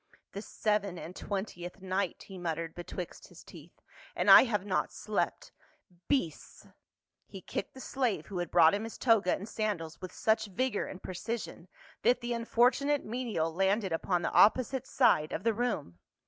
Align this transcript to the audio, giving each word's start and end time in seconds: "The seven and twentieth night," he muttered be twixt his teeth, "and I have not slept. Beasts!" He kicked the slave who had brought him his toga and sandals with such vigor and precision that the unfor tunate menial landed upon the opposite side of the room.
"The 0.31 0.41
seven 0.41 0.97
and 0.97 1.15
twentieth 1.15 1.79
night," 1.79 2.23
he 2.23 2.39
muttered 2.39 2.73
be 2.73 2.83
twixt 2.83 3.27
his 3.27 3.43
teeth, 3.43 3.83
"and 4.15 4.31
I 4.31 4.45
have 4.45 4.65
not 4.65 4.91
slept. 4.91 5.51
Beasts!" 6.07 6.65
He 7.27 7.39
kicked 7.39 7.75
the 7.75 7.81
slave 7.81 8.25
who 8.25 8.39
had 8.39 8.49
brought 8.49 8.73
him 8.73 8.83
his 8.83 8.97
toga 8.97 9.35
and 9.35 9.47
sandals 9.47 10.01
with 10.01 10.11
such 10.11 10.47
vigor 10.47 10.87
and 10.87 11.03
precision 11.03 11.67
that 12.01 12.19
the 12.21 12.31
unfor 12.31 12.71
tunate 12.73 13.03
menial 13.03 13.53
landed 13.53 13.93
upon 13.93 14.23
the 14.23 14.31
opposite 14.33 14.87
side 14.87 15.31
of 15.31 15.43
the 15.43 15.53
room. 15.53 15.99